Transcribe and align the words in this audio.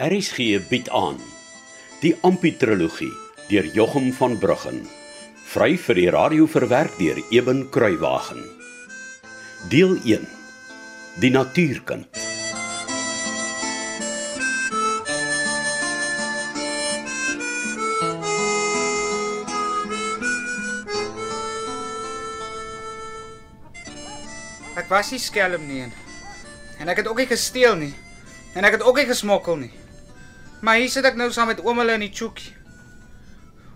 RSG 0.00 0.62
bied 0.70 0.86
aan 0.96 1.18
die 2.00 2.14
Amputrologie 2.24 3.12
deur 3.50 3.66
Jochum 3.76 4.06
van 4.16 4.38
Bruggen. 4.40 4.78
Vry 5.52 5.74
vir 5.76 5.98
die 5.98 6.06
radio 6.08 6.46
verwerk 6.48 6.94
deur 6.96 7.18
Eben 7.28 7.66
Kruiwagen. 7.68 8.40
Deel 9.68 9.98
1. 10.08 10.24
Die 11.20 11.30
natuurkind. 11.34 12.08
Ek 24.80 24.88
was 24.88 25.12
nie 25.12 25.20
skelm 25.20 25.68
nie 25.68 25.84
en, 25.84 26.88
ek 26.88 27.04
het 27.04 27.12
ook 27.12 27.20
nie 27.20 27.28
gesteel 27.28 27.76
nie. 27.76 27.92
En 28.56 28.64
ek 28.64 28.78
het 28.78 28.88
ook 28.88 28.96
nie 28.96 29.06
gesmokkel 29.12 29.60
nie. 29.60 29.79
Maar 30.60 30.76
hier 30.76 30.90
sit 30.92 31.04
ek 31.08 31.16
nou 31.16 31.30
saam 31.32 31.48
met 31.48 31.60
oom 31.64 31.78
hulle 31.80 31.96
in 31.96 32.04
die 32.04 32.12
chookie. 32.12 32.52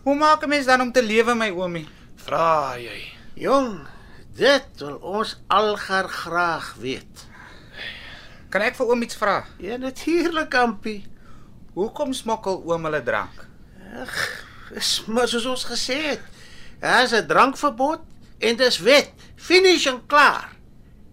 Hoe 0.04 0.14
maak 0.14 0.44
'n 0.44 0.48
mens 0.48 0.66
dan 0.66 0.80
om 0.80 0.92
te 0.92 1.02
lewe 1.02 1.34
my 1.34 1.50
oomie? 1.50 1.88
Vra 2.16 2.76
jy. 2.76 3.12
Jong, 3.34 3.86
dit 4.36 4.66
wil 4.78 4.96
ons 4.96 5.40
algar 5.48 6.08
graag 6.08 6.74
weet. 6.78 7.26
Kan 8.50 8.62
ek 8.62 8.76
vir 8.76 8.86
oom 8.86 9.02
iets 9.02 9.16
vra? 9.16 9.46
Ja 9.58 9.76
natuurlik, 9.76 10.54
Ampie. 10.54 11.06
Hoekom 11.74 12.12
smokkel 12.12 12.62
oom 12.66 12.84
hulle 12.84 13.02
drank? 13.02 13.48
Dis 14.74 15.04
maar 15.06 15.28
soos 15.28 15.46
ons 15.46 15.64
gesê 15.64 15.96
het. 16.12 16.20
Daar's 16.80 17.12
'n 17.12 17.26
drankverbod 17.26 18.00
en 18.38 18.56
dis 18.56 18.78
wet. 18.78 19.10
Finish 19.36 19.86
en 19.86 20.06
klaar. 20.06 20.52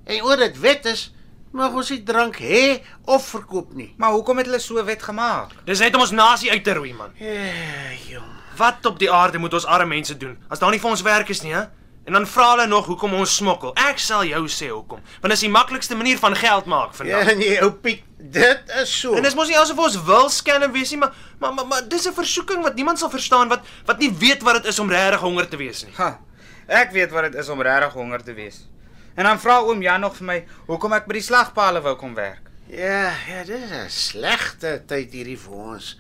En 0.04 0.24
oor 0.24 0.38
dit 0.38 0.60
wet 0.60 0.86
is, 0.86 1.14
mag 1.52 1.74
ons 1.74 1.90
nie 1.90 2.04
drank 2.04 2.38
hê 2.40 2.82
of 3.06 3.26
verkoop 3.28 3.74
nie. 3.74 3.94
Maar 3.98 4.12
hoekom 4.12 4.38
het 4.38 4.46
hulle 4.46 4.60
so 4.60 4.84
wet 4.86 5.04
gemaak? 5.04 5.52
Dis 5.66 5.80
net 5.80 5.96
om 5.96 6.02
ons 6.02 6.12
nasie 6.12 6.52
uit 6.52 6.64
te 6.64 6.74
roei 6.74 6.94
man. 6.94 7.12
Ja, 7.20 7.92
jong. 8.10 8.30
Wat 8.58 8.86
op 8.86 9.00
die 9.00 9.12
aarde 9.12 9.38
moet 9.38 9.54
ons 9.54 9.66
arme 9.66 9.86
mense 9.96 10.18
doen 10.18 10.38
as 10.50 10.60
daar 10.60 10.72
nie 10.72 10.80
vir 10.80 10.90
ons 10.90 11.02
werk 11.02 11.30
is 11.30 11.42
nie, 11.42 11.54
hè? 11.54 11.64
En 12.06 12.14
dan 12.14 12.26
vra 12.28 12.50
hulle 12.52 12.66
nog 12.68 12.86
hoekom 12.86 13.14
ons 13.14 13.36
smokkel. 13.36 13.76
Ek 13.78 14.00
sal 14.00 14.24
jou 14.26 14.48
sê 14.50 14.68
hoekom. 14.72 15.00
Want 15.22 15.30
dit 15.30 15.32
is 15.38 15.40
die 15.46 15.50
maklikste 15.54 15.96
manier 15.96 16.18
van 16.18 16.36
geld 16.36 16.66
maak 16.66 16.92
Ja, 16.92 16.98
vandag. 16.98 17.36
nee, 17.38 17.62
ou 17.62 17.72
Piet, 17.72 18.02
dit 18.18 18.72
is 18.82 19.00
so. 19.00 19.14
En 19.14 19.22
dis 19.24 19.36
mos 19.36 19.48
nie 19.48 19.58
asof 19.58 19.78
ons 19.78 20.00
wil 20.04 20.30
skelm 20.30 20.72
wees 20.72 20.90
nie, 20.92 20.98
maar 21.00 21.14
maar 21.40 21.54
maar, 21.54 21.68
maar 21.68 21.88
dis 21.88 22.08
'n 22.08 22.14
versoeking 22.14 22.64
wat 22.64 22.76
niemand 22.76 23.00
sal 23.00 23.10
verstaan 23.10 23.48
wat 23.50 23.62
wat 23.86 24.00
nie 24.00 24.12
weet 24.18 24.42
wat 24.42 24.54
dit 24.54 24.66
is 24.66 24.80
om 24.80 24.90
regtig 24.90 25.20
honger 25.20 25.48
te 25.48 25.58
wees 25.58 25.84
nie. 25.86 25.94
Ha. 25.96 26.20
Ek 26.68 26.92
weet 26.92 27.12
wat 27.12 27.24
dit 27.24 27.36
is 27.36 27.50
om 27.50 27.62
regtig 27.62 27.94
honger 27.94 28.24
te 28.24 28.34
wees. 28.34 28.68
En 29.16 29.28
dan 29.28 29.40
vra 29.40 29.60
oom 29.66 29.82
Jan 29.82 30.02
nog 30.02 30.16
vir 30.20 30.28
my 30.28 30.38
hoekom 30.70 30.94
ek 30.94 31.08
by 31.10 31.20
die 31.20 31.26
slagpale 31.26 31.82
wou 31.84 31.96
kom 32.00 32.14
werk. 32.16 32.48
Ja, 32.72 33.12
ja, 33.28 33.44
dit 33.44 33.60
is 33.60 33.72
'n 33.72 33.90
slegte 33.90 34.84
tyd 34.88 35.12
hierdie 35.12 35.38
vir 35.38 35.54
ons. 35.54 35.98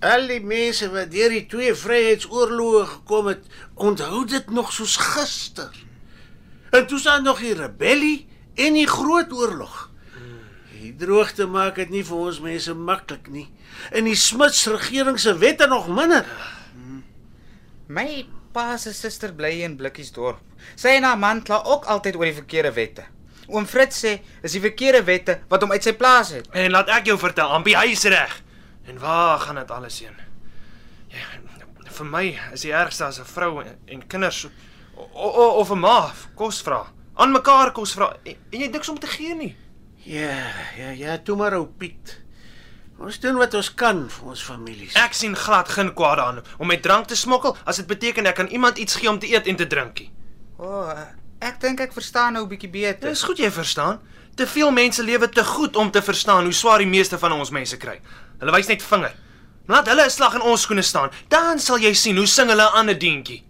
Al 0.00 0.26
die 0.26 0.40
mense 0.40 0.90
wat 0.90 1.10
deur 1.10 1.28
die 1.28 1.46
twee 1.46 1.74
vryheidsoorloë 1.74 2.86
gekom 2.86 3.26
het, 3.26 3.44
onthou 3.74 4.24
dit 4.24 4.50
nog 4.50 4.72
soos 4.72 4.96
gister. 4.96 5.70
En 6.70 6.86
toe 6.86 6.98
staan 6.98 7.22
nog 7.22 7.38
die 7.38 7.54
rebellie 7.54 8.28
en 8.54 8.72
die 8.72 8.86
groot 8.86 9.32
oorlog. 9.32 9.90
Die 10.80 10.96
droogte 10.96 11.46
maak 11.46 11.76
dit 11.76 11.90
nie 11.90 12.04
vir 12.04 12.16
ons 12.16 12.40
mense 12.40 12.74
maklik 12.74 13.28
nie. 13.28 13.46
En 13.92 14.04
die 14.04 14.16
Smits 14.16 14.66
regering 14.66 15.18
se 15.20 15.34
wette 15.38 15.66
nog 15.66 15.88
minder. 15.88 16.24
My 17.86 18.24
pa 18.52 18.76
se 18.78 18.92
suster 18.94 19.32
bly 19.36 19.62
in 19.64 19.76
Blikkiesdorp. 19.76 20.40
Sy 20.76 20.96
en 20.98 21.06
haar 21.08 21.18
man 21.18 21.42
kla 21.42 21.62
ook 21.64 21.86
altyd 21.90 22.16
oor 22.16 22.28
die 22.28 22.38
verkeerde 22.40 22.72
wette. 22.76 23.04
Oom 23.50 23.66
Fritz 23.66 23.98
sê 24.04 24.18
is 24.46 24.54
die 24.54 24.62
verkeerde 24.62 25.02
wette 25.06 25.40
wat 25.50 25.62
hom 25.62 25.72
uit 25.74 25.84
sy 25.84 25.94
plaas 25.98 26.30
het. 26.36 26.50
En 26.54 26.70
laat 26.70 26.90
ek 27.00 27.10
jou 27.10 27.18
vertel, 27.18 27.50
Ampie, 27.50 27.76
hy 27.78 27.92
is 27.94 28.04
reg. 28.04 28.36
En 28.86 28.98
waar 29.02 29.38
gaan 29.42 29.58
dit 29.58 29.70
alles 29.70 30.00
heen? 30.00 30.18
Ja, 31.10 31.26
vir 31.90 32.06
my 32.06 32.26
is 32.54 32.62
die 32.66 32.74
ergste 32.74 33.04
as 33.06 33.18
'n 33.18 33.26
vrou 33.26 33.62
en, 33.62 33.76
en 33.86 34.06
kinders 34.06 34.46
o, 34.96 35.02
o, 35.26 35.46
of 35.60 35.70
'n 35.70 35.80
ma 35.80 36.12
kos 36.34 36.62
vra. 36.62 36.86
Aan 37.14 37.32
mekaar 37.32 37.72
kos 37.72 37.94
vra 37.94 38.16
en, 38.24 38.36
en 38.52 38.60
jy 38.60 38.68
niks 38.68 38.88
om 38.88 38.98
te 38.98 39.06
gee 39.06 39.34
nie. 39.34 39.56
Ja, 40.04 40.52
ja, 40.78 40.90
ja, 40.90 41.18
toe 41.18 41.36
maar 41.36 41.54
ou 41.54 41.66
Piet. 41.66 42.20
Ons 43.00 43.16
doen 43.20 43.38
wat 43.40 43.54
ons 43.56 43.70
kan 43.80 44.02
vir 44.12 44.26
ons 44.28 44.42
families. 44.44 44.92
Ek 45.00 45.14
sien 45.16 45.32
glad 45.36 45.70
geen 45.72 45.88
kwaad 45.96 46.18
daarin 46.20 46.42
om 46.60 46.68
met 46.68 46.82
drank 46.84 47.06
te 47.08 47.16
smokkel 47.16 47.56
as 47.64 47.80
dit 47.80 47.88
beteken 47.88 48.28
ek 48.28 48.36
kan 48.42 48.50
iemand 48.52 48.78
iets 48.78 48.98
gee 49.00 49.08
om 49.08 49.18
te 49.18 49.30
eet 49.30 49.48
en 49.48 49.56
te 49.56 49.66
drinkie. 49.66 50.10
O, 50.60 50.68
oh, 50.68 51.06
ek 51.40 51.56
dink 51.62 51.80
ek 51.80 51.96
verstaan 51.96 52.36
nou 52.36 52.44
'n 52.44 52.48
bietjie 52.50 52.68
beter. 52.70 53.08
Dis 53.08 53.22
goed 53.24 53.38
jy 53.38 53.50
verstaan. 53.50 54.00
Te 54.36 54.46
veel 54.46 54.70
mense 54.70 55.02
lewe 55.02 55.28
te 55.28 55.44
goed 55.44 55.76
om 55.76 55.90
te 55.90 56.02
verstaan 56.02 56.44
hoe 56.44 56.52
swaar 56.52 56.78
die 56.78 56.86
meeste 56.86 57.18
van 57.18 57.32
ons 57.32 57.50
mense 57.50 57.76
kry. 57.76 58.00
Hulle 58.38 58.52
wys 58.52 58.68
net 58.68 58.82
vinger. 58.82 59.14
Laat 59.66 59.88
hulle 59.88 60.04
'n 60.04 60.10
slag 60.10 60.34
in 60.34 60.42
ons 60.42 60.60
skoene 60.60 60.82
staan, 60.82 61.10
dan 61.28 61.58
sal 61.58 61.78
jy 61.78 61.94
sien 61.94 62.16
hoe 62.16 62.26
sing 62.26 62.48
hulle 62.48 62.62
'n 62.62 62.74
ander 62.74 62.98
deentjie. 62.98 63.44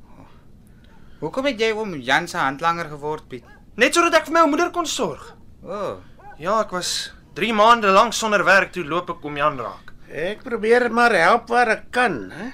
Hoekom 1.21 1.45
het 1.47 1.59
jy 1.61 1.73
oom 1.73 2.01
Jan 2.01 2.29
se 2.29 2.37
handlanger 2.37 2.89
geword, 2.89 3.29
Piet? 3.29 3.45
Net 3.77 3.95
sodat 3.95 4.15
ek 4.15 4.25
vir 4.27 4.33
my 4.33 4.47
moeder 4.47 4.71
kon 4.71 4.87
sorg. 4.87 5.35
O, 5.63 5.73
oh, 5.73 5.97
Ja, 6.41 6.61
ek 6.61 6.71
was 6.71 7.13
3 7.35 7.53
maande 7.55 7.93
lank 7.95 8.13
sonder 8.13 8.43
werk 8.45 8.73
toe 8.75 8.83
loop 8.85 9.11
ek 9.13 9.25
om 9.25 9.37
Jan 9.39 9.59
raak. 9.59 9.93
Ek 10.11 10.41
probeer 10.43 10.89
maar 10.91 11.15
help 11.15 11.51
waar 11.53 11.69
ek 11.77 11.85
kan, 11.95 12.17
hè. 12.35 12.49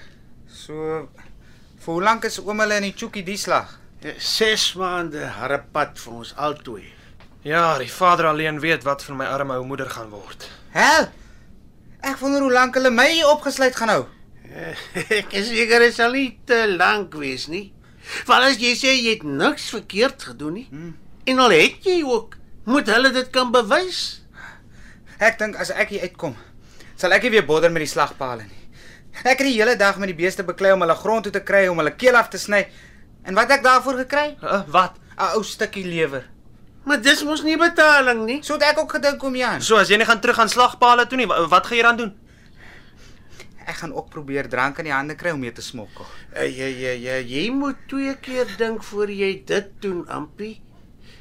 so 0.53 1.07
vir 1.81 1.93
hoe 1.95 2.03
lank 2.03 2.27
is 2.29 2.37
oom 2.43 2.61
hulle 2.61 2.77
in 2.77 2.91
die 2.91 2.97
chookie 2.97 3.25
die 3.25 3.39
slag? 3.41 3.79
6 4.05 4.75
maande 4.77 5.25
harde 5.39 5.63
pad 5.73 5.97
vir 5.97 6.19
ons 6.19 6.35
albei. 6.37 6.85
Ja, 7.47 7.79
die 7.81 7.89
vader 7.89 8.29
alleen 8.29 8.61
weet 8.61 8.85
wat 8.85 9.05
van 9.07 9.17
my 9.23 9.31
arme 9.33 9.57
ou 9.57 9.65
moeder 9.65 9.89
gaan 9.91 10.11
word. 10.13 10.45
Hel. 10.75 11.09
Ek 12.05 12.21
wonder 12.21 12.45
hoe 12.45 12.53
lank 12.53 12.77
hulle 12.77 12.93
my 12.93 13.07
hier 13.15 13.31
opgesluit 13.33 13.77
gaan 13.79 13.95
hou. 13.95 14.05
Ek 15.21 15.33
is 15.41 15.49
seker 15.49 15.87
dit 15.87 15.97
sal 15.97 16.13
nie 16.13 16.37
te 16.45 16.67
lank 16.77 17.17
wees 17.17 17.49
nie. 17.49 17.71
Want 18.29 18.51
as 18.51 18.61
jy 18.61 18.75
sê 18.77 18.93
jy 18.93 19.17
het 19.17 19.25
niks 19.25 19.71
verkeerd 19.73 20.29
gedoen 20.29 20.61
nie, 20.61 20.67
hmm. 20.69 20.93
en 21.33 21.43
al 21.43 21.57
het 21.57 21.89
jy 21.89 22.03
ook, 22.07 22.37
moet 22.69 22.93
hulle 22.93 23.11
dit 23.17 23.33
kan 23.35 23.51
bewys. 23.55 24.26
Ek 25.19 25.39
dink 25.41 25.57
as 25.57 25.71
ek 25.73 25.95
hier 25.95 26.03
uitkom, 26.05 26.35
sal 27.01 27.15
ek 27.17 27.25
nie 27.25 27.37
weer 27.39 27.47
bodder 27.49 27.73
met 27.73 27.87
die 27.87 27.89
slagpale 27.89 28.45
nie. 28.45 28.63
Ek 29.25 29.39
het 29.41 29.47
die 29.49 29.57
hele 29.57 29.77
dag 29.81 29.97
met 29.97 30.11
die 30.13 30.19
beeste 30.19 30.45
beklei 30.45 30.75
om 30.77 30.83
hulle 30.85 30.97
grond 30.99 31.25
toe 31.25 31.33
te 31.33 31.41
kry 31.41 31.65
om 31.73 31.79
hulle 31.81 31.95
keel 31.97 32.19
af 32.19 32.29
te 32.29 32.39
sny. 32.39 32.67
En 33.25 33.35
wat 33.35 33.51
ek 33.51 33.65
daarvoor 33.65 34.03
gekry? 34.05 34.37
Uh, 34.43 34.61
wat? 34.69 35.01
'n 35.17 35.33
Ou 35.33 35.43
stukkie 35.43 35.87
lewer. 35.87 36.27
Maar 36.85 37.01
dis 37.03 37.25
mos 37.25 37.43
nie 37.43 37.57
betaling 37.57 38.25
nie. 38.27 38.43
So 38.45 38.55
het 38.55 38.63
ek 38.63 38.79
ook 38.79 38.93
gedink 38.99 39.23
om 39.25 39.35
Jan. 39.35 39.63
So 39.63 39.81
as 39.81 39.89
jy 39.89 39.97
nie 39.97 40.07
gaan 40.07 40.21
terug 40.21 40.39
aan 40.39 40.53
slagpale 40.53 41.07
toe 41.07 41.17
nie, 41.19 41.27
wat, 41.27 41.67
gaan 41.67 41.77
jy 41.77 41.83
dan 41.83 41.97
doen? 41.97 42.13
Ek 43.67 43.81
gaan 43.81 43.95
ook 43.95 44.11
probeer 44.11 44.49
drank 44.49 44.79
in 44.79 44.85
die 44.85 44.93
hande 44.95 45.17
kry 45.19 45.33
om 45.35 45.41
mee 45.41 45.53
te 45.53 45.63
smokkel. 45.63 46.07
Ja 46.37 46.45
ja 46.45 46.93
ja, 46.93 47.17
jy 47.19 47.51
moet 47.51 47.77
twee 47.89 48.15
keer 48.23 48.47
dink 48.59 48.85
voor 48.85 49.11
jy 49.11 49.43
dit 49.47 49.73
doen, 49.81 50.05
Ampie. 50.09 50.61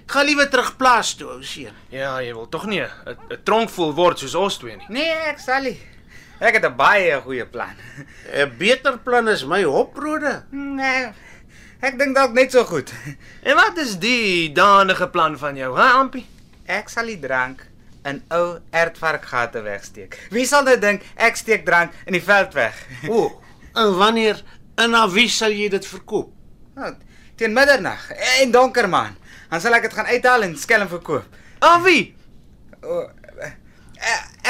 Gaan 0.06 0.26
liewer 0.26 0.50
terug 0.50 0.76
plaas 0.78 1.16
toe, 1.18 1.28
ou 1.34 1.44
seun. 1.44 1.74
Ja, 1.90 2.20
jy 2.22 2.34
wil 2.38 2.48
tog 2.50 2.66
nie 2.70 2.82
'n 2.82 2.90
'n 3.32 3.44
tronk 3.44 3.70
vol 3.70 3.94
word 3.94 4.20
soos 4.20 4.36
ons 4.36 4.58
twee 4.58 4.76
nie. 4.78 4.86
Nee, 4.90 5.12
ek 5.32 5.40
sal 5.40 5.62
nie. 5.62 5.80
Ek 6.40 6.54
het 6.54 6.66
'n 6.66 6.76
baie 6.76 7.22
goeie 7.22 7.46
plan. 7.46 7.76
'n 8.34 8.58
Beter 8.58 8.98
plan 8.98 9.28
is 9.28 9.44
my 9.46 9.64
hoprode. 9.64 10.44
Nee. 10.52 11.14
Ek 11.82 11.98
dink 12.00 12.16
dalk 12.16 12.34
net 12.34 12.52
so 12.52 12.64
goed. 12.64 12.94
En 13.44 13.56
wat 13.56 13.78
is 13.78 13.98
die 14.00 14.52
danige 14.54 15.08
plan 15.10 15.38
van 15.38 15.56
jou, 15.56 15.76
hè, 15.78 15.84
Ampie? 16.00 16.26
Ek 16.66 16.90
sal 16.90 17.06
die 17.06 17.20
drank 17.20 17.66
in 18.06 18.24
ou 18.30 18.60
ertvarkgate 18.72 19.62
wegsteek. 19.62 20.18
Wie 20.32 20.46
sal 20.46 20.64
nou 20.64 20.78
dink 20.80 21.02
ek 21.16 21.36
steek 21.36 21.66
drank 21.66 21.92
in 22.06 22.14
die 22.14 22.22
veld 22.24 22.54
weg? 22.54 22.78
O, 23.10 23.42
en 23.74 23.98
wanneer 23.98 24.42
en 24.78 24.96
aan 24.96 25.12
wie 25.12 25.30
sal 25.30 25.52
jy 25.52 25.70
dit 25.70 25.86
verkoop? 25.86 26.32
Nou, 26.76 26.94
teen 27.36 27.54
middernag 27.54 28.12
en 28.42 28.52
donker 28.52 28.90
man. 28.90 29.16
Dan 29.50 29.62
sal 29.62 29.74
ek 29.78 29.82
dit 29.90 29.94
gaan 29.94 30.06
uithaal 30.10 30.42
en 30.48 30.56
skelm 30.58 30.88
verkoop. 30.92 31.26
Aan 31.60 31.84
wie? 31.86 32.16
O, 32.84 33.02
eh, 33.42 33.52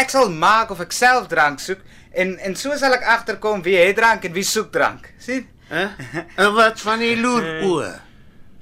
ek 0.02 0.10
sal 0.10 0.30
maak 0.32 0.72
of 0.72 0.80
ek 0.84 0.92
self 0.96 1.28
drank 1.32 1.60
soek 1.60 1.80
en 2.16 2.38
en 2.40 2.56
so 2.56 2.76
sal 2.78 2.94
ek 2.96 3.04
agterkom 3.04 3.62
wie 3.64 3.76
het 3.78 3.96
drank 3.96 4.24
en 4.26 4.34
wie 4.34 4.44
soek 4.44 4.72
drank. 4.72 5.12
sien? 5.20 5.48
Hè? 5.70 5.88
En 6.38 6.54
wat 6.54 6.80
van 6.82 7.00
die 7.00 7.16
loeroe? 7.24 7.94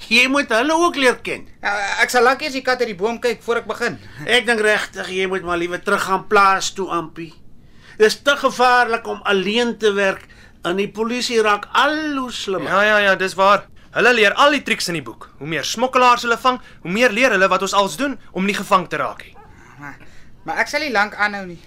Jy 0.09 0.27
moet 0.27 0.49
hulle 0.51 0.73
ook 0.75 0.95
leer 0.99 1.15
ken. 1.23 1.45
Ja, 1.61 1.71
Ek 2.03 2.09
sal 2.11 2.23
lank 2.23 2.41
eers 2.43 2.53
die 2.57 2.61
kat 2.65 2.79
uit 2.83 2.89
die 2.91 2.95
boom 2.99 3.19
kyk 3.23 3.41
voor 3.43 3.61
ek 3.61 3.67
begin. 3.69 3.97
Ek 4.35 4.45
dink 4.45 4.59
regtig 4.59 5.07
jy 5.15 5.27
moet 5.31 5.43
maar 5.47 5.57
liewer 5.61 5.79
terug 5.83 6.03
gaan 6.03 6.25
plaas 6.27 6.73
toe, 6.75 6.89
Ampie. 6.91 7.31
Dis 7.97 8.17
te 8.25 8.35
gevaarlik 8.35 9.05
om 9.07 9.21
alleen 9.23 9.77
te 9.77 9.93
werk 9.93 10.25
en 10.65 10.75
die 10.79 10.89
polisie 10.91 11.41
raak 11.43 11.67
al 11.71 11.95
hoe 12.17 12.31
slimmer. 12.31 12.71
Ja, 12.71 12.81
ja, 12.83 12.97
ja, 12.97 13.15
dis 13.15 13.35
waar. 13.39 13.67
Hulle 13.93 14.13
leer 14.13 14.33
al 14.41 14.55
die 14.55 14.63
triks 14.65 14.87
in 14.89 14.97
die 14.97 15.05
boek. 15.05 15.27
Hoe 15.37 15.47
meer 15.47 15.63
smokkelaars 15.63 16.25
hulle 16.25 16.37
vang, 16.41 16.57
hoe 16.81 16.91
meer 16.91 17.13
leer 17.13 17.35
hulle 17.35 17.47
wat 17.51 17.61
ons 17.61 17.75
als 17.77 17.97
doen 17.97 18.15
om 18.31 18.45
nie 18.45 18.55
gevang 18.57 18.87
te 18.89 18.97
raak 18.97 19.21
nie. 19.27 19.35
Maar, 19.79 19.99
maar 20.45 20.63
ek 20.63 20.71
sal 20.71 20.81
nie 20.81 20.93
lank 20.93 21.13
aanhou 21.13 21.45
nie. 21.51 21.59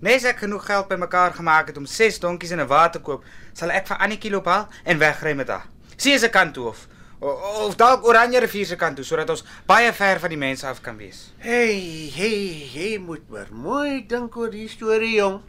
Nes 0.00 0.24
ek 0.24 0.40
genoeg 0.40 0.64
geld 0.64 0.88
bymekaar 0.88 1.34
gemaak 1.36 1.68
het 1.68 1.76
om 1.76 1.84
6 1.86 2.20
donkies 2.22 2.54
in 2.56 2.60
'n 2.60 2.66
wa 2.68 2.88
te 2.88 2.98
koop, 2.98 3.24
sal 3.52 3.70
ek 3.70 3.86
vir 3.86 3.96
Annetjie 3.96 4.30
loop 4.30 4.46
haal 4.46 4.68
en 4.84 4.98
wegry 4.98 5.34
met 5.36 5.48
haar. 5.48 5.66
Sie 5.96 6.12
is 6.12 6.24
'n 6.24 6.30
kant 6.30 6.54
toe 6.54 6.68
of 6.68 6.88
of 7.20 7.76
dalk 7.76 8.04
Oranje 8.04 8.40
rivier 8.40 8.66
se 8.66 8.76
kant 8.76 8.96
toe 8.96 9.04
sodat 9.04 9.30
ons 9.30 9.44
baie 9.66 9.92
ver 9.92 10.20
van 10.20 10.30
die 10.30 10.38
mense 10.38 10.66
af 10.66 10.80
kan 10.80 10.96
wees. 10.96 11.34
Hey, 11.38 12.08
hey, 12.14 12.70
jy 12.72 12.98
moet 12.98 13.28
maar 13.28 13.48
mooi 13.52 14.06
dink 14.06 14.36
oor 14.36 14.50
die 14.50 14.68
storie, 14.68 15.14
jong. 15.14 15.42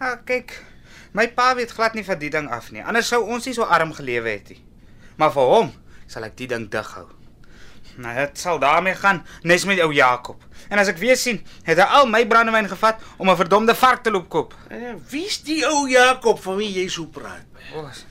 Ja, 0.00 0.16
kyk. 0.24 0.62
My 1.12 1.28
pa 1.28 1.54
weet 1.54 1.70
glad 1.70 1.94
nie 1.94 2.04
van 2.04 2.18
die 2.18 2.30
ding 2.30 2.48
af 2.50 2.70
nie. 2.72 2.82
Anders 2.82 3.08
sou 3.08 3.22
ons 3.28 3.44
nie 3.44 3.54
so 3.54 3.62
arm 3.62 3.92
gelewe 3.92 4.28
het 4.28 4.48
nie. 4.48 4.62
Maar 5.16 5.32
vir 5.32 5.42
hom 5.42 5.72
sal 6.06 6.24
ek 6.24 6.36
die 6.36 6.46
ding 6.46 6.68
dig 6.70 6.86
hou. 6.94 7.06
Nou, 7.96 8.14
dit 8.16 8.38
sal 8.38 8.58
daarmee 8.58 8.94
gaan, 8.94 9.24
nes 9.44 9.64
met 9.64 9.80
ou 9.80 9.92
Jakob. 9.92 10.40
En 10.70 10.78
as 10.78 10.88
ek 10.88 10.96
weer 10.98 11.16
sien, 11.16 11.42
het 11.64 11.76
hy 11.78 11.84
al 11.84 12.06
my 12.06 12.22
brandewyn 12.26 12.68
gevat 12.68 13.00
om 13.18 13.28
'n 13.30 13.36
verdomde 13.36 13.74
vark 13.74 14.02
te 14.02 14.10
loop 14.10 14.28
koop. 14.28 14.54
Eh, 14.70 14.94
Wie's 15.10 15.42
die 15.42 15.64
ou 15.66 15.88
Jakob 15.88 16.38
van 16.40 16.56
wie 16.56 16.72
jy 16.72 16.88
so 16.88 17.06
praat? 17.06 17.44
Ons. 17.74 18.06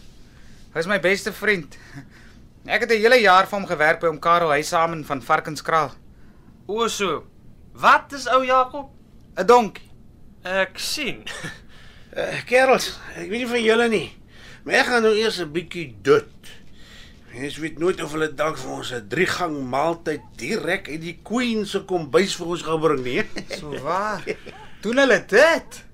Hy's 0.73 0.85
my 0.85 0.99
beste 0.99 1.33
vriend. 1.33 1.77
Ek 2.65 2.81
het 2.81 2.91
'n 2.91 3.01
hele 3.01 3.19
jaar 3.21 3.47
vir 3.47 3.59
hom 3.59 3.67
gewerk 3.67 3.99
by 3.99 4.07
hom 4.07 4.19
Karel 4.19 4.49
Huisamen 4.49 5.05
van 5.05 5.21
Varkenskraal. 5.21 5.91
O 6.67 6.87
so. 6.87 7.25
Wat 7.73 8.13
is 8.13 8.27
ou 8.27 8.45
Jakob? 8.45 8.89
'n 9.37 9.45
Donkie. 9.45 9.89
Ek 10.43 10.77
sien. 10.79 11.23
Uh, 12.17 12.43
kerels, 12.45 12.99
ek 13.15 13.29
weet 13.29 13.39
nie 13.39 13.47
van 13.47 13.63
julle 13.63 13.87
nie. 13.89 14.17
Maar 14.63 14.73
ek 14.75 14.85
gaan 14.85 15.01
nou 15.01 15.13
eers 15.15 15.39
'n 15.39 15.51
bietjie 15.51 15.95
dut. 16.01 16.27
Mens 17.33 17.57
weet 17.57 17.77
nooit 17.79 18.03
of 18.03 18.11
hulle 18.11 18.33
dalk 18.35 18.57
vir 18.59 18.71
ons 18.71 18.91
'n 18.91 19.07
drie 19.07 19.25
gang 19.25 19.55
maaltyd 19.69 20.21
direk 20.35 20.89
uit 20.89 21.01
die 21.01 21.19
queen 21.23 21.65
se 21.65 21.79
kombuis 21.87 22.35
vir 22.35 22.47
ons 22.47 22.61
gaan 22.61 22.79
bring 22.79 23.03
nie. 23.03 23.23
So 23.59 23.79
waar. 23.79 24.23
Doen 24.81 24.97
hulle 24.97 25.23
dit? 25.27 25.81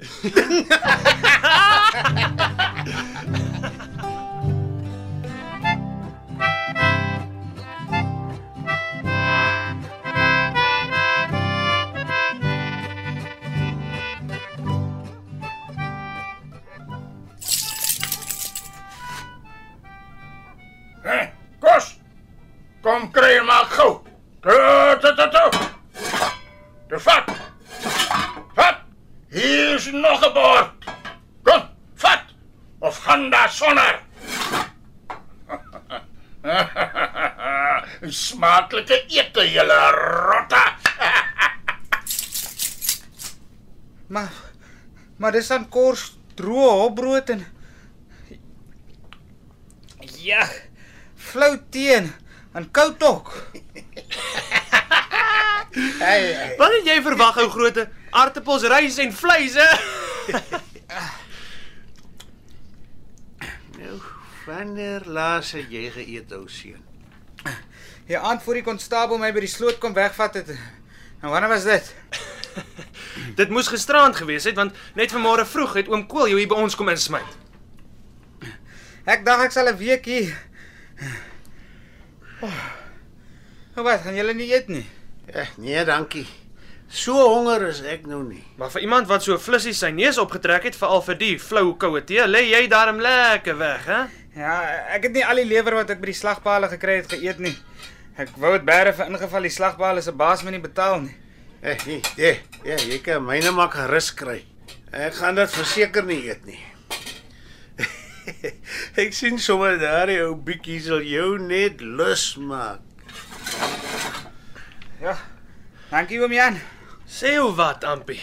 is 29.88 29.94
nog 29.94 30.19
'n 30.25 30.34
bord. 30.34 30.72
Kom, 31.44 31.69
vat. 31.95 32.24
Of 32.80 32.98
gaan 32.98 33.30
daar 33.30 33.50
sonder. 33.50 34.00
Smaaklike 38.25 39.06
ete, 39.07 39.51
julle 39.51 39.92
rotte. 39.92 40.63
Maar 44.07 44.31
maar 45.18 45.31
dis 45.31 45.48
dan 45.48 45.69
kors 45.69 46.18
droë 46.36 46.69
hopbrood 46.69 47.30
en 47.30 47.45
Ja, 50.24 50.48
flou 51.16 51.57
teen 51.69 52.13
en 52.54 52.72
koud 52.72 53.04
ook. 53.04 53.34
Hey, 55.78 56.34
hey. 56.34 56.56
Wat 56.57 56.72
het 56.72 56.86
jy 56.89 57.01
verwag 57.06 57.38
ou 57.38 57.50
groote 57.50 57.89
aartappels, 58.17 58.65
rys 58.71 58.97
en 59.03 59.13
vleis 59.13 59.57
hè? 59.59 59.69
Nou, 63.77 63.99
wanneer 64.47 65.05
laas 65.05 65.51
het 65.53 65.69
jy 65.69 65.85
geëet, 65.93 66.31
ou 66.33 66.47
seun? 66.49 66.81
Die 68.07 68.17
aand 68.17 68.41
voor 68.43 68.57
die 68.57 68.63
konstabel 68.65 69.19
my 69.19 69.29
by 69.35 69.43
die 69.43 69.51
sloot 69.51 69.77
kom 69.83 69.93
wegvat 69.93 70.39
het. 70.39 70.53
Nou 71.21 71.33
wanneer 71.33 71.51
was 71.51 71.67
dit? 71.67 71.91
Dit 73.39 73.51
moes 73.53 73.67
gisteraand 73.67 74.15
gewees 74.15 74.47
het 74.47 74.55
want 74.57 74.75
net 74.95 75.13
vanmôre 75.13 75.45
vroeg 75.45 75.75
het 75.81 75.91
oom 75.91 76.07
Koel 76.09 76.31
jou 76.31 76.39
hier 76.39 76.49
by 76.49 76.57
ons 76.63 76.77
kom 76.77 76.89
insmyt. 76.89 77.35
Ek 79.07 79.23
dink 79.27 79.45
ek 79.45 79.55
sal 79.55 79.69
'n 79.71 79.77
week 79.79 80.05
hier. 80.07 80.33
Oh. 82.41 82.63
Wat, 83.77 84.01
gaan 84.01 84.15
julle 84.17 84.33
nie 84.33 84.49
eet 84.53 84.67
nie? 84.67 84.85
Eh, 85.27 85.47
nee, 85.57 85.83
dankie. 85.85 86.25
So 86.88 87.12
honger 87.19 87.66
is 87.68 87.81
ek 87.84 88.06
nou 88.07 88.22
nie. 88.24 88.44
Maar 88.56 88.72
vir 88.72 88.86
iemand 88.86 89.10
wat 89.10 89.25
so 89.25 89.36
flissie 89.42 89.74
sy 89.75 89.89
neus 89.92 90.18
opgetrek 90.22 90.69
het 90.69 90.78
veral 90.80 91.01
vir 91.04 91.18
die 91.19 91.34
flou 91.42 91.74
koue 91.80 92.00
tee, 92.07 92.24
lê 92.28 92.45
jy 92.48 92.62
darm 92.72 93.01
lekker 93.04 93.57
weg, 93.60 93.84
hè? 93.92 94.00
Ja, 94.38 94.54
ek 94.95 95.10
het 95.10 95.18
nie 95.18 95.25
al 95.25 95.42
die 95.42 95.48
lewer 95.50 95.75
wat 95.81 95.92
ek 95.92 96.00
by 96.00 96.13
die 96.13 96.16
slagpale 96.16 96.69
gekry 96.72 97.01
het 97.01 97.12
geëet 97.12 97.42
nie. 97.44 97.56
Ek 98.18 98.31
wou 98.39 98.54
dit 98.56 98.63
bære 98.66 98.94
vir 98.95 99.12
ingeval 99.12 99.50
die 99.50 99.51
slagpale 99.54 100.04
se 100.06 100.13
baas 100.16 100.45
my 100.45 100.54
nie 100.56 100.63
betaal 100.63 101.01
nie. 101.04 101.16
Eh, 101.60 101.75
nee, 101.89 102.00
nee, 102.16 102.34
ja, 102.63 102.78
jy 102.80 103.01
kan 103.04 103.25
myne 103.25 103.51
maak 103.51 103.75
gerus 103.75 104.13
kry. 104.16 104.39
Ek 104.95 105.18
gaan 105.19 105.36
dit 105.36 105.51
verseker 105.51 106.07
nie 106.07 106.22
eet 106.30 106.48
nie. 106.48 106.62
ek 109.04 109.12
sien 109.18 109.42
sommer 109.42 109.75
daardie 109.81 110.22
ou 110.24 110.38
bietjie 110.39 110.80
sal 110.88 111.04
jou 111.04 111.36
net 111.42 111.84
lus 111.84 112.30
maak. 112.39 112.80
Ja. 115.04 115.18
Dankie 115.92 116.24
oom 116.24 116.34
Jan. 116.34 116.62
Sê 117.07 117.38
hoe 117.39 117.56
wat, 117.56 117.83
Ampie. 117.88 118.19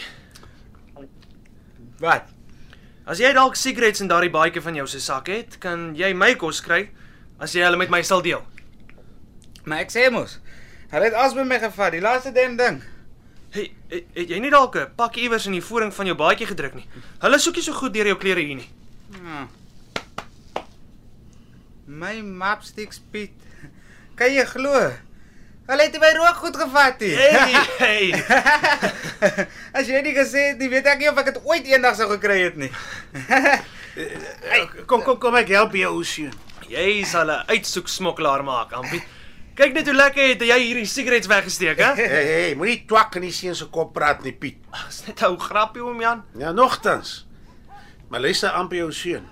Wat? 1.99 2.29
As 3.05 3.19
jy 3.21 3.31
dalk 3.33 3.57
sigarette 3.57 4.03
in 4.03 4.09
daardie 4.09 4.31
baadjie 4.33 4.61
van 4.61 4.77
jou 4.77 4.85
se 4.89 5.01
sak 5.01 5.29
het, 5.29 5.57
kan 5.61 5.93
jy 5.97 6.11
my 6.13 6.35
kos 6.41 6.61
kry 6.65 6.87
as 7.41 7.53
jy 7.53 7.65
hulle 7.65 7.79
met 7.81 7.91
my 7.93 8.01
sal 8.05 8.21
deel. 8.25 8.43
Maar 9.65 9.85
ek 9.85 9.93
sê 9.93 10.05
mos, 10.13 10.37
hulle 10.91 11.09
het 11.09 11.17
as 11.17 11.33
by 11.37 11.45
my 11.45 11.59
gevat, 11.61 11.95
die 11.97 12.03
laaste 12.03 12.33
ding 12.33 12.57
ding. 12.61 12.79
Hey, 13.55 13.71
het, 13.89 14.09
het 14.13 14.33
jy 14.33 14.39
nie 14.43 14.53
dalk 14.53 14.75
'n 14.75 14.93
pakkie 14.97 15.25
iewers 15.25 15.45
in 15.47 15.57
die 15.57 15.65
voering 15.65 15.93
van 15.93 16.05
jou 16.05 16.15
baadjie 16.15 16.47
gedruk 16.47 16.75
nie? 16.75 16.87
Hulle 17.21 17.39
soek 17.39 17.55
nie 17.55 17.63
so 17.63 17.73
goed 17.73 17.93
deur 17.93 18.05
jou 18.05 18.17
klere 18.17 18.41
hier 18.41 18.55
nie. 18.55 18.69
Hmm. 19.15 19.49
My 21.87 22.21
mapsticks 22.21 22.99
Piet. 23.11 23.33
Kan 24.15 24.33
jy 24.33 24.45
glo? 24.45 24.91
Hulle 25.65 25.85
het 25.87 25.95
my 25.97 26.11
rook 26.13 26.41
goed 26.43 26.57
gevat 26.61 26.99
hier. 27.01 27.17
Hey, 27.17 27.53
hey. 27.81 28.09
As 29.77 29.87
jy 29.89 30.01
nie 30.05 30.13
gesê 30.13 30.51
het 30.51 30.59
nie, 30.61 30.69
weet 30.69 30.85
ek 30.91 31.01
nie 31.01 31.09
of 31.09 31.17
ek 31.17 31.31
dit 31.31 31.39
ooit 31.41 31.65
eendag 31.71 31.97
sou 31.97 32.09
gekry 32.15 32.43
het 32.47 32.59
nie. 32.59 32.71
Hey, 33.95 34.65
kom 34.91 34.99
kom 35.05 35.15
kom 35.23 35.37
ek 35.39 35.53
help 35.55 35.71
jou 35.79 35.87
ou 35.95 36.01
seun. 36.03 36.33
Jy 36.67 37.05
sal 37.07 37.29
'n 37.31 37.45
uitsoek 37.47 37.87
smokkelaar 37.87 38.41
maak, 38.43 38.73
Ampie. 38.75 38.99
Kyk 39.55 39.71
net 39.71 39.87
hoe 39.87 39.95
lekker 39.95 40.33
het 40.33 40.41
jy 40.43 40.57
hierdie 40.59 40.89
sigarettes 40.91 41.29
weggesteek, 41.31 41.79
hè? 41.79 41.93
Hey, 41.95 42.25
hey, 42.27 42.49
moenie 42.59 42.81
twak 42.89 43.15
in 43.15 43.23
die 43.23 43.31
seun 43.31 43.55
se 43.55 43.69
kop 43.71 43.93
praat 43.95 44.25
nie, 44.27 44.33
Piet. 44.35 44.59
Dis 44.89 44.99
net 45.07 45.23
'n 45.23 45.29
ou 45.31 45.37
grappie 45.39 45.79
oom 45.85 46.01
Jan. 46.03 46.25
Ja, 46.35 46.51
nogtans. 46.51 47.23
Maar 48.11 48.19
luister 48.27 48.51
amper 48.51 48.83
jou 48.83 48.91
seun. 48.91 49.31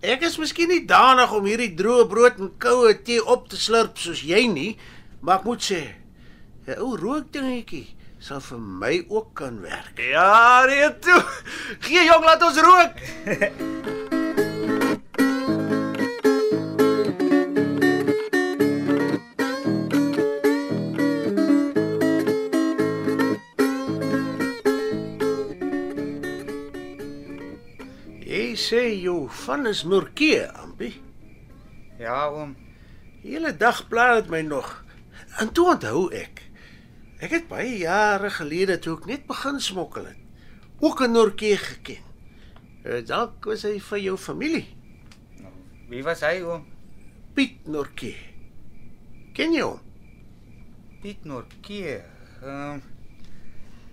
Ek 0.00 0.22
is 0.22 0.38
miskien 0.38 0.68
nie 0.72 0.86
danig 0.88 1.32
om 1.36 1.44
hierdie 1.44 1.74
droë 1.76 2.08
brood 2.08 2.40
en 2.40 2.54
koue 2.58 2.94
tee 3.02 3.20
op 3.20 3.48
te 3.48 3.56
slurp 3.60 3.98
soos 3.98 4.22
jy 4.24 4.46
nie, 4.48 4.78
maar 5.20 5.38
ek 5.38 5.44
moet 5.44 5.62
sê, 5.62 5.82
'n 6.66 6.78
ou 6.82 6.96
rookdingetjie 6.96 7.96
sal 8.18 8.40
vir 8.40 8.58
my 8.58 9.04
ook 9.08 9.34
kan 9.34 9.60
werk. 9.60 9.98
Ja, 10.00 10.64
nee 10.66 10.98
toe. 10.98 11.22
Gee 11.84 12.04
jong, 12.04 12.24
laat 12.24 12.42
ons 12.42 12.60
rook. 12.60 12.94
Jy 28.26 28.56
sê 28.58 28.80
jou 28.98 29.28
van 29.44 29.66
is 29.70 29.84
Norkee, 29.84 30.48
Ampie. 30.58 30.96
Ja, 32.00 32.26
oom. 32.32 32.56
Hele 33.22 33.52
dag 33.56 33.84
pla 33.88 34.14
dit 34.18 34.28
my 34.32 34.40
nog. 34.42 34.85
En 35.40 35.52
toe 35.52 35.66
onthou 35.74 36.10
ek. 36.14 36.42
Ek 37.20 37.30
het 37.30 37.48
baie 37.48 37.78
jare 37.78 38.30
gelede 38.30 38.78
toe 38.78 38.96
ek 38.98 39.06
net 39.06 39.26
begin 39.26 39.60
smokkel 39.60 40.04
het, 40.04 40.16
ook 40.80 41.00
'n 41.02 41.12
Norkee 41.12 41.56
geken. 41.56 42.02
Eh, 42.84 43.04
Dalk 43.06 43.44
was 43.44 43.62
hy 43.62 43.78
vir 43.80 43.98
jou 43.98 44.16
familie, 44.16 44.66
Wie 45.88 46.02
was 46.02 46.20
hy, 46.20 46.40
oom? 46.42 46.64
Piet 47.34 47.66
Norkee. 47.66 48.16
Ken 49.34 49.52
jy 49.52 49.62
hom? 49.62 49.80
Piet 51.02 51.24
Norkee. 51.24 52.00
Ehm 52.42 52.80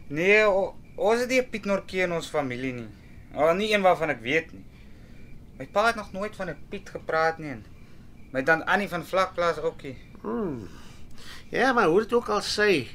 Nee, 0.07 0.43
o, 0.45 0.75
ons 0.95 1.19
het 1.19 1.29
nie 1.29 1.43
Piet 1.43 1.65
Norkee 1.65 2.03
in 2.03 2.11
ons 2.11 2.29
familie 2.29 2.73
nie. 2.73 2.87
Al 3.33 3.53
nie 3.55 3.71
een 3.73 3.81
waarvan 3.81 4.09
ek 4.09 4.21
weet 4.21 4.51
nie. 4.53 4.65
My 5.57 5.65
pa 5.67 5.85
het 5.87 5.95
nog 5.95 6.11
nooit 6.13 6.35
van 6.35 6.49
'n 6.49 6.57
Piet 6.69 6.89
gepraat 6.89 7.37
nie. 7.37 7.49
en 7.49 7.65
My 8.31 8.43
dan 8.43 8.65
Annie 8.65 8.89
van 8.89 9.05
Vlakplaas 9.05 9.59
ook 9.59 9.83
nie. 9.83 9.97
Ja, 11.53 11.73
maar 11.73 11.85
hoe 11.87 11.99
dit 12.01 12.13
ook 12.13 12.29
al 12.33 12.41
sê, 12.41 12.87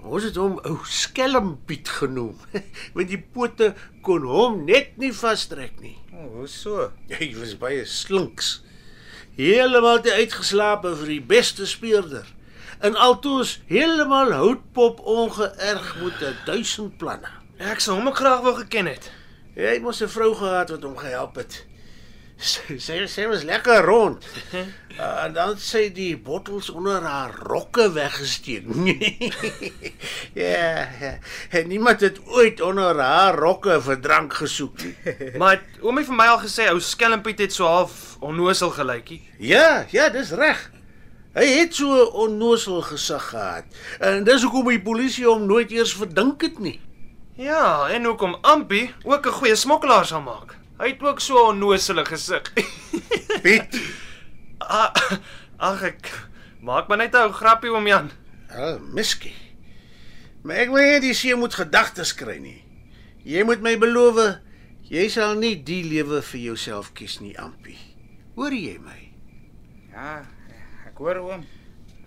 ons 0.00 0.24
het 0.24 0.36
hom 0.40 0.54
ou 0.64 0.78
skelmpiet 0.88 1.90
genoem, 2.00 2.38
want 2.96 3.10
die 3.12 3.20
pote 3.20 3.74
kon 4.06 4.24
hom 4.24 4.62
net 4.64 4.94
nie 4.96 5.12
vastrek 5.12 5.76
nie. 5.84 5.98
Oh, 6.08 6.30
hoe 6.38 6.46
so? 6.48 6.86
Hy 7.12 7.28
was 7.36 7.52
baie 7.60 7.82
slinks. 7.84 8.62
Heeltemal 9.36 10.00
te 10.04 10.14
uitgeslaap 10.16 10.86
vir 11.02 11.10
die 11.10 11.20
beste 11.34 11.68
speurder. 11.68 12.24
En 12.80 12.96
altoos 12.96 13.58
heeltemal 13.68 14.32
houtpop 14.40 15.04
ongeërg 15.04 15.92
met 16.00 16.24
'n 16.30 16.36
duisend 16.48 16.96
planne. 16.96 17.28
Ek 17.60 17.80
sou 17.80 17.96
hom 17.96 18.08
ook 18.08 18.16
graag 18.16 18.40
wou 18.40 18.56
geken 18.56 18.88
het. 18.88 19.12
Hy 19.54 19.76
het 19.76 19.82
mos 19.84 20.00
'n 20.00 20.08
vrou 20.08 20.32
gehad 20.34 20.70
wat 20.70 20.82
hom 20.82 20.96
gehelp 20.96 21.36
het. 21.36 21.66
Sy 22.36 22.78
sy, 22.78 23.06
sy 23.06 23.26
was 23.30 23.44
lekker 23.48 23.84
rond. 23.84 24.24
Uh, 24.92 25.24
en 25.24 25.32
dan 25.32 25.54
sy 25.56 25.86
die 25.94 26.18
bottels 26.20 26.66
onder 26.68 27.00
haar 27.00 27.32
rokke 27.48 27.86
weggesteek. 27.94 28.66
ja, 30.42 30.84
ja. 31.00 31.12
En 31.48 31.68
niemand 31.68 32.04
het 32.04 32.20
ooit 32.26 32.60
onder 32.60 33.00
haar 33.00 33.38
rokke 33.40 33.78
vir 33.80 34.00
drank 34.04 34.36
gesoek 34.42 34.84
nie. 34.84 34.92
Maar 35.40 35.56
het 35.56 35.80
oomie 35.80 36.04
vir 36.04 36.18
my 36.18 36.28
al 36.34 36.42
gesê 36.44 36.68
ou 36.68 36.76
skelmpiet 36.84 37.40
het 37.40 37.56
so 37.56 37.64
half 37.64 38.18
onnosel 38.20 38.74
gelykie. 38.76 39.22
Ja, 39.40 39.86
ja, 39.96 40.10
dis 40.12 40.36
reg. 40.36 40.60
Hy 41.32 41.48
het 41.48 41.74
so 41.80 42.04
onnosel 42.26 42.82
gesig 42.92 43.30
gehad. 43.32 43.64
En 43.96 44.24
dis 44.28 44.44
hoekom 44.44 44.68
die 44.74 44.82
polisie 44.84 45.24
hom 45.24 45.48
nooit 45.48 45.72
eers 45.72 45.96
verdink 45.96 46.44
het 46.44 46.60
nie. 46.60 46.80
Ja, 47.40 47.88
en 47.88 48.04
hoekom 48.04 48.36
Ampie 48.44 48.90
ook 49.08 49.26
'n 49.26 49.38
goeie 49.40 49.56
smokkelaar 49.56 50.04
sal 50.06 50.20
maak. 50.20 50.60
Hy 50.82 50.88
het 50.90 51.02
ook 51.06 51.20
so 51.22 51.34
'n 51.38 51.54
onnosele 51.54 52.04
gesig. 52.04 52.42
Piet, 53.44 53.78
Ah, 54.58 54.90
Ag 55.58 55.82
ek 55.82 56.10
maak 56.60 56.88
maar 56.88 56.98
net 56.98 57.14
'n 57.14 57.22
ou 57.22 57.32
grappie 57.32 57.70
om 57.72 57.86
Jan. 57.86 58.10
Wel, 58.48 58.78
miskien. 58.92 59.32
Maar 60.42 60.56
ek 60.56 60.68
wil 60.74 60.82
hê 60.82 61.00
die 61.00 61.14
see 61.14 61.34
moet 61.38 61.54
gedagtes 61.54 62.14
kry 62.14 62.38
nie. 62.38 62.64
Jy 63.22 63.44
moet 63.44 63.62
my 63.62 63.78
beloof 63.78 64.38
jy 64.90 65.08
sal 65.08 65.34
nie 65.38 65.54
die 65.62 65.84
lewe 65.84 66.22
vir 66.22 66.40
jouself 66.40 66.92
kies 66.92 67.20
nie, 67.20 67.38
Ampie. 67.38 67.78
Hoor 68.34 68.50
jy 68.52 68.78
my? 68.82 68.98
Ja, 69.92 70.26
ek 70.86 70.98
hoor 70.98 71.16
oom. 71.22 71.46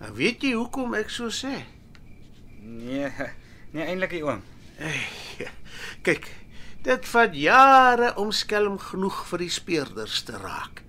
En 0.00 0.14
weet 0.14 0.42
jy 0.42 0.52
hoekom 0.52 0.94
ek 0.94 1.10
so 1.10 1.28
sê? 1.32 1.64
Nee, 2.62 3.10
nee 3.72 3.86
eintlik 3.86 4.12
nie 4.12 4.22
oom. 4.24 4.42
Ja, 5.38 5.48
Kyk, 6.02 6.28
dit 6.86 7.06
vat 7.10 7.34
jare 7.34 8.12
om 8.20 8.30
skelm 8.34 8.78
genoeg 8.78 9.22
vir 9.30 9.42
die 9.42 9.52
speurders 9.52 10.20
te 10.26 10.38
raak. 10.38 10.82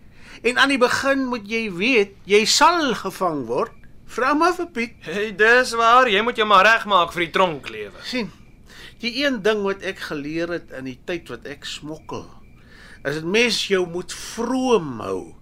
En 0.45 0.59
aan 0.61 0.69
die 0.69 0.81
begin 0.81 1.25
moet 1.31 1.47
jy 1.49 1.63
weet, 1.73 2.13
jy 2.29 2.43
sal 2.45 2.93
gevang 2.97 3.45
word. 3.49 3.73
Vra 4.07 4.33
maar 4.37 4.53
vir 4.55 4.67
Piet. 4.71 4.99
Hey, 5.03 5.31
dis 5.35 5.73
waar, 5.75 6.07
jy 6.07 6.21
moet 6.23 6.37
jou 6.37 6.45
maar 6.47 6.65
regmaak 6.67 7.11
vir 7.15 7.25
die 7.25 7.33
tronklewe. 7.33 8.03
sien. 8.03 8.29
Die 9.01 9.11
een 9.23 9.41
ding 9.45 9.63
wat 9.65 9.83
ek 9.85 9.99
geleer 10.09 10.49
het 10.55 10.71
in 10.77 10.87
die 10.89 10.99
tyd 11.05 11.29
wat 11.29 11.45
ek 11.45 11.65
smokkel, 11.65 12.25
is 13.03 13.19
dit 13.19 13.25
mens 13.25 13.59
jou 13.67 13.83
moet 13.89 14.13
vroom 14.13 15.01
hou. 15.01 15.35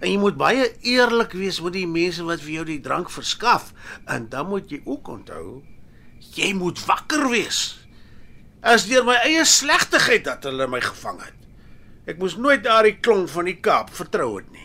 En 0.00 0.10
jy 0.10 0.16
moet 0.20 0.36
baie 0.36 0.68
eerlik 0.84 1.32
wees 1.32 1.60
met 1.64 1.72
die 1.72 1.88
mense 1.88 2.24
wat 2.24 2.44
vir 2.44 2.60
jou 2.60 2.64
die 2.68 2.80
drank 2.84 3.10
verskaf 3.10 3.72
en 4.04 4.28
dan 4.28 4.48
moet 4.48 4.70
jy 4.70 4.82
ook 4.84 5.08
onthou 5.08 5.62
jy 6.36 6.52
moet 6.56 6.80
wakker 6.84 7.28
wees. 7.32 7.85
As 8.66 8.88
deur 8.90 9.04
my 9.06 9.14
eie 9.22 9.44
slegtigheid 9.46 10.24
dat 10.26 10.46
hulle 10.48 10.66
my 10.66 10.80
gevang 10.82 11.20
het. 11.22 11.34
Ek 12.10 12.18
moes 12.18 12.34
nooit 12.38 12.64
daardie 12.64 12.96
klonk 12.98 13.28
van 13.30 13.46
die 13.46 13.60
Kaap 13.62 13.92
vertrou 13.94 14.32
het 14.40 14.48
nie. 14.50 14.64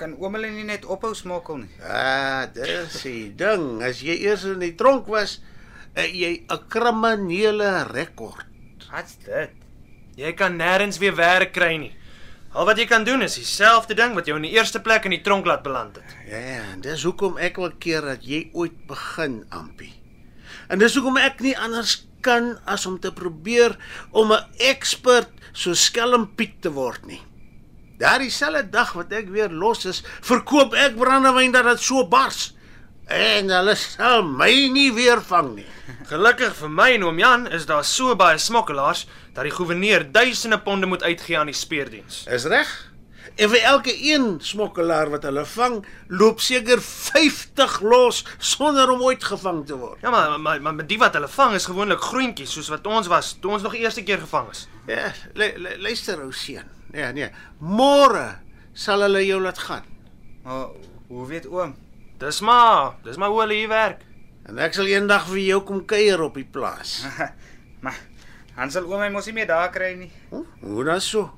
Kan 0.00 0.12
oom 0.20 0.36
hulle 0.36 0.50
nie 0.52 0.66
net 0.68 0.84
ophou 0.88 1.14
smokkel 1.16 1.62
nie? 1.62 1.70
Ah, 1.84 2.44
dis 2.52 2.98
die 3.04 3.30
ding. 3.36 3.80
As 3.84 4.02
jy 4.04 4.18
eers 4.26 4.44
in 4.48 4.60
die 4.60 4.74
tronk 4.76 5.08
was, 5.12 5.38
het 5.96 6.12
jy 6.12 6.44
'n 6.48 6.68
kriminele 6.68 7.84
rekord. 7.92 8.46
Wat's 8.92 9.16
dit? 9.24 9.56
Jy 10.16 10.32
kan 10.36 10.56
nêrens 10.58 10.98
weer 10.98 11.16
werk 11.16 11.52
kry 11.52 11.76
nie. 11.76 11.94
Al 12.52 12.66
wat 12.66 12.78
jy 12.78 12.86
kan 12.86 13.04
doen 13.04 13.22
is 13.22 13.38
dieselfde 13.38 13.94
ding 13.94 14.14
wat 14.14 14.26
jou 14.26 14.36
in 14.36 14.42
die 14.42 14.56
eerste 14.56 14.80
plek 14.80 15.04
in 15.04 15.10
die 15.10 15.22
tronk 15.22 15.46
laat 15.46 15.62
beland 15.62 15.96
het. 15.96 16.16
Ja, 16.28 16.38
ja, 16.38 16.64
dis 16.76 17.02
hoekom 17.02 17.38
ek 17.38 17.56
wil 17.56 17.70
keer 17.78 18.00
dat 18.00 18.24
jy 18.26 18.50
ooit 18.52 18.86
begin, 18.86 19.44
Ampie. 19.48 19.94
En 20.68 20.78
dis 20.78 20.94
hoekom 20.94 21.16
ek 21.16 21.40
nie 21.40 21.56
anders 21.58 22.09
kan 22.20 22.58
as 22.64 22.86
om 22.86 22.98
te 23.00 23.12
probeer 23.12 23.76
om 24.10 24.32
'n 24.32 24.44
ekspert 24.58 25.30
so 25.52 25.74
skelmpiet 25.74 26.62
te 26.62 26.70
word 26.70 27.06
nie. 27.06 27.22
Daardie 27.98 28.30
selfde 28.30 28.70
dag 28.70 28.92
wat 28.92 29.12
ek 29.12 29.28
weer 29.28 29.50
los 29.50 29.84
is, 29.84 30.02
verkoop 30.22 30.74
ek 30.74 30.96
brandewyn 30.96 31.52
dat 31.52 31.64
dit 31.64 31.80
so 31.80 32.06
bars. 32.08 32.54
En 33.10 33.50
hulle 33.50 33.74
sal 33.74 34.22
my 34.22 34.68
nie 34.72 34.92
weer 34.92 35.20
vang 35.20 35.54
nie. 35.56 35.66
Gelukkig 36.06 36.54
vir 36.54 36.70
my 36.70 36.92
en 36.94 37.04
oom 37.04 37.18
Jan 37.18 37.46
is 37.50 37.66
daar 37.66 37.84
so 37.84 38.14
baie 38.16 38.38
smokkelaars 38.38 39.06
dat 39.34 39.44
die 39.44 39.52
goewerneur 39.52 40.06
duisende 40.12 40.58
ponde 40.58 40.86
moet 40.86 41.02
uitgee 41.02 41.38
aan 41.38 41.50
die 41.50 41.54
speurdiens. 41.54 42.24
Is 42.26 42.44
reg? 42.44 42.89
En 43.36 43.48
vir 43.48 43.62
elke 43.62 43.92
een 44.04 44.38
smokkelaar 44.44 45.10
wat 45.10 45.22
hulle 45.22 45.44
vang, 45.46 45.78
loop 46.08 46.40
seker 46.40 46.80
50 46.82 47.80
los 47.80 48.24
sonder 48.38 48.90
om 48.90 49.00
ooit 49.02 49.24
gevang 49.24 49.62
te 49.66 49.76
word. 49.78 50.00
Ja, 50.02 50.10
maar 50.10 50.40
maar 50.40 50.60
maar 50.62 50.74
met 50.74 50.88
die 50.88 50.98
wat 50.98 51.14
hulle 51.14 51.28
vang 51.28 51.54
is 51.54 51.64
gewoonlik 51.64 52.00
groentjies 52.00 52.52
soos 52.52 52.68
wat 52.68 52.86
ons 52.86 53.06
was 53.06 53.36
toe 53.40 53.50
ons 53.52 53.62
nog 53.62 53.72
die 53.72 53.80
eerste 53.86 54.02
keer 54.02 54.18
gevang 54.18 54.50
is. 54.50 54.66
Ja, 54.86 55.12
lu- 55.34 55.56
lu- 55.56 55.78
luister 55.78 56.20
ou 56.22 56.32
seun. 56.32 56.64
Ja, 56.92 57.10
nee. 57.12 57.30
Môre 57.60 58.38
sal 58.72 59.00
hulle 59.06 59.24
jou 59.26 59.40
laat 59.40 59.58
gaan. 59.58 59.84
Maar 60.44 60.66
hoe 61.08 61.26
weet 61.26 61.46
oom? 61.46 61.74
Dis 62.18 62.40
maar, 62.40 62.94
dis 63.04 63.16
maar 63.16 63.28
hoe 63.28 63.40
hulle 63.40 63.54
hier 63.54 63.68
werk. 63.68 64.02
En 64.48 64.58
ek 64.58 64.74
sal 64.74 64.86
eendag 64.90 65.26
vir 65.28 65.38
jou 65.38 65.60
kom 65.64 65.84
kuier 65.84 66.20
op 66.20 66.34
die 66.34 66.44
plaas. 66.44 67.04
maar 67.84 67.96
dan 68.56 68.70
sal 68.70 68.84
oom 68.84 69.00
my 69.00 69.08
mos 69.08 69.26
nie 69.30 69.34
meer 69.34 69.46
daar 69.46 69.70
kry 69.72 69.94
nie. 69.96 70.10
Hm? 70.30 70.44
Hoe 70.60 70.84
dan 70.84 71.00
so? 71.00 71.30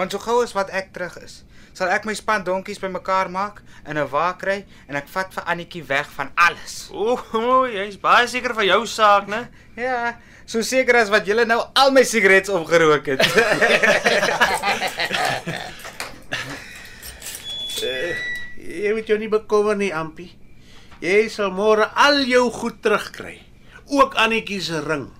Want 0.00 0.14
so 0.16 0.18
gou 0.24 0.38
as 0.40 0.54
wat 0.56 0.70
ek 0.72 0.94
terug 0.96 1.12
is, 1.20 1.42
sal 1.76 1.90
ek 1.92 2.06
my 2.08 2.14
span 2.16 2.40
donkies 2.40 2.78
bymekaar 2.80 3.28
maak 3.28 3.60
in 3.84 3.98
'n 4.00 4.08
wa 4.08 4.32
kry 4.32 4.64
en 4.88 4.96
ek 4.96 5.12
vat 5.12 5.28
vir 5.28 5.44
Annetjie 5.44 5.84
weg 5.84 6.08
van 6.16 6.32
alles. 6.40 6.88
Ooh, 6.88 7.68
jy's 7.68 8.00
baie 8.00 8.24
seker 8.24 8.54
van 8.56 8.64
jou 8.64 8.86
saak, 8.88 9.28
né? 9.28 9.52
Ja, 9.76 10.16
so 10.46 10.62
seker 10.64 10.96
as 10.96 11.12
wat 11.12 11.26
julle 11.28 11.44
nou 11.44 11.60
al 11.76 11.92
my 11.92 12.02
sigarette 12.02 12.48
opgerook 12.52 13.12
het. 13.12 13.20
Jy 18.80 18.92
moet 18.96 19.06
jou 19.06 19.18
nie 19.20 19.28
bekommer 19.28 19.76
nie, 19.76 19.92
Ampie. 19.92 20.32
Jy 21.04 21.28
sal 21.28 21.52
môre 21.52 21.92
al 21.92 22.24
jou 22.24 22.48
goed 22.50 22.80
terugkry. 22.80 23.36
Ook 23.92 24.16
Annetjie 24.16 24.60
se 24.64 24.80
ring. 24.80 25.12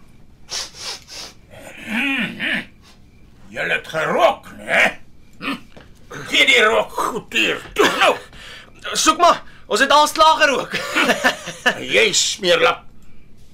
Jy 3.51 3.67
het 3.67 3.89
gerok, 3.91 4.47
né? 4.59 5.01
Hm? 5.41 5.57
Gee 6.31 6.47
die 6.47 6.63
rok 6.63 6.93
goed 6.93 7.35
hier. 7.35 7.59
Toe 7.75 7.89
nou. 7.99 8.15
Soek 8.95 9.19
maar. 9.25 9.43
Ons 9.71 9.83
het 9.85 9.93
al 9.95 10.07
slaag 10.11 10.39
gerook. 10.43 10.73
Jy 11.83 12.09
smeerlap. 12.15 12.87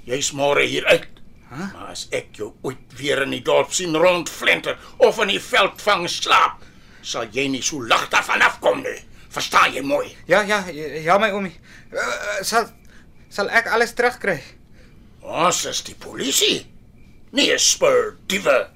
Jy's 0.09 0.31
môre 0.37 0.65
hier 0.69 0.85
uit. 0.89 1.09
Huh? 1.51 1.67
Maar 1.73 1.91
as 1.93 2.07
ek 2.15 2.37
jou 2.37 2.51
ooit 2.67 2.95
weer 2.99 3.23
in 3.25 3.33
die 3.35 3.43
dorp 3.45 3.73
sien 3.77 3.97
rondflenter 3.97 4.79
of 5.05 5.19
in 5.23 5.33
die 5.35 5.41
veld 5.43 5.81
vang 5.83 6.07
slaap, 6.11 6.65
sal 7.07 7.29
jy 7.33 7.47
nie 7.53 7.63
so 7.65 7.81
lig 7.85 8.07
daarvan 8.13 8.45
afkom 8.45 8.83
nie. 8.85 8.99
Verstaan 9.33 9.75
jy 9.77 9.83
mooi? 9.85 10.09
ja, 10.29 10.43
ja, 10.49 10.63
ja 11.05 11.19
my 11.21 11.31
oomie. 11.37 11.55
Uh, 11.93 12.41
sal 12.47 12.71
sal 13.33 13.51
ek 13.53 13.69
alles 13.73 13.93
terugkry? 13.97 14.39
Ons 15.27 15.65
is 15.69 15.83
die 15.85 15.97
polisie. 15.99 16.65
Nie 17.37 17.53
'n 17.53 17.59
spur 17.61 18.17
diewe 18.29 18.76